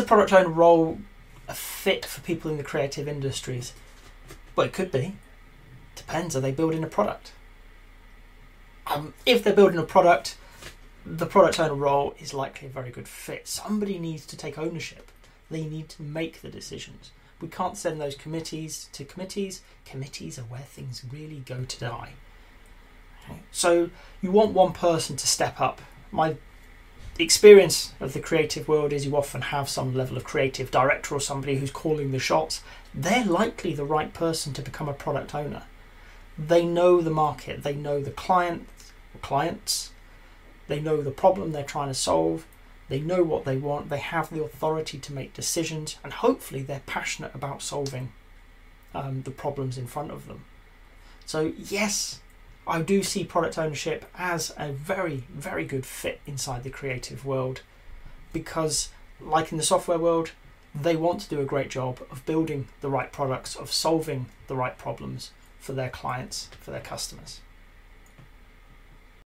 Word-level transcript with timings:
a 0.00 0.02
product 0.02 0.32
owner 0.32 0.48
role 0.48 0.98
a 1.48 1.54
fit 1.54 2.04
for 2.04 2.20
people 2.20 2.50
in 2.50 2.56
the 2.56 2.64
creative 2.64 3.08
industries? 3.08 3.72
Well, 4.56 4.66
it 4.66 4.72
could 4.72 4.90
be. 4.90 5.16
Depends. 5.96 6.36
Are 6.36 6.40
they 6.40 6.52
building 6.52 6.82
a 6.82 6.88
product? 6.88 7.32
Um, 8.86 9.14
if 9.26 9.44
they're 9.44 9.54
building 9.54 9.78
a 9.78 9.84
product, 9.84 10.36
the 11.04 11.26
product 11.26 11.60
owner 11.60 11.74
role 11.74 12.14
is 12.18 12.34
likely 12.34 12.68
a 12.68 12.70
very 12.70 12.90
good 12.90 13.08
fit. 13.08 13.46
Somebody 13.46 13.98
needs 13.98 14.26
to 14.26 14.36
take 14.36 14.58
ownership. 14.58 15.10
They 15.50 15.64
need 15.64 15.88
to 15.90 16.02
make 16.02 16.42
the 16.42 16.50
decisions. 16.50 17.12
We 17.40 17.48
can't 17.48 17.76
send 17.76 18.00
those 18.00 18.14
committees 18.14 18.88
to 18.92 19.04
committees. 19.04 19.62
Committees 19.84 20.38
are 20.38 20.42
where 20.42 20.60
things 20.60 21.04
really 21.10 21.42
go 21.46 21.64
to 21.64 21.80
die. 21.80 22.10
So 23.50 23.90
you 24.20 24.30
want 24.30 24.52
one 24.52 24.72
person 24.72 25.16
to 25.16 25.26
step 25.26 25.60
up. 25.60 25.80
My 26.10 26.36
experience 27.22 27.92
of 28.00 28.12
the 28.12 28.20
creative 28.20 28.68
world 28.68 28.92
is 28.92 29.06
you 29.06 29.16
often 29.16 29.42
have 29.42 29.68
some 29.68 29.94
level 29.94 30.16
of 30.16 30.24
creative 30.24 30.70
director 30.70 31.14
or 31.14 31.20
somebody 31.20 31.56
who's 31.56 31.70
calling 31.70 32.12
the 32.12 32.18
shots. 32.18 32.62
They're 32.94 33.24
likely 33.24 33.74
the 33.74 33.84
right 33.84 34.12
person 34.12 34.52
to 34.54 34.62
become 34.62 34.88
a 34.88 34.94
product 34.94 35.34
owner. 35.34 35.64
They 36.38 36.64
know 36.64 37.00
the 37.00 37.10
market, 37.10 37.62
they 37.62 37.74
know 37.74 38.00
the 38.00 38.10
client, 38.10 38.66
clients, 39.20 39.90
they 40.68 40.80
know 40.80 41.02
the 41.02 41.10
problem 41.10 41.52
they're 41.52 41.64
trying 41.64 41.88
to 41.88 41.94
solve, 41.94 42.46
they 42.88 43.00
know 43.00 43.22
what 43.22 43.44
they 43.44 43.56
want, 43.56 43.88
they 43.88 43.98
have 43.98 44.30
the 44.30 44.42
authority 44.42 44.98
to 44.98 45.12
make 45.12 45.34
decisions, 45.34 45.96
and 46.02 46.12
hopefully 46.12 46.62
they're 46.62 46.82
passionate 46.86 47.34
about 47.34 47.62
solving 47.62 48.12
um, 48.94 49.22
the 49.22 49.30
problems 49.30 49.78
in 49.78 49.86
front 49.86 50.10
of 50.10 50.26
them. 50.26 50.44
So, 51.26 51.52
yes, 51.56 52.20
I 52.66 52.82
do 52.82 53.02
see 53.02 53.24
product 53.24 53.58
ownership 53.58 54.04
as 54.16 54.52
a 54.56 54.72
very, 54.72 55.24
very 55.30 55.64
good 55.64 55.86
fit 55.86 56.20
inside 56.26 56.62
the 56.62 56.70
creative 56.70 57.24
world 57.24 57.62
because, 58.32 58.90
like 59.20 59.50
in 59.50 59.58
the 59.58 59.64
software 59.64 59.98
world, 59.98 60.32
they 60.74 60.94
want 60.94 61.20
to 61.22 61.28
do 61.28 61.40
a 61.40 61.44
great 61.44 61.70
job 61.70 62.00
of 62.10 62.24
building 62.26 62.68
the 62.80 62.90
right 62.90 63.10
products, 63.10 63.56
of 63.56 63.72
solving 63.72 64.26
the 64.46 64.54
right 64.54 64.78
problems 64.78 65.32
for 65.58 65.72
their 65.72 65.90
clients, 65.90 66.48
for 66.60 66.70
their 66.70 66.80
customers. 66.80 67.40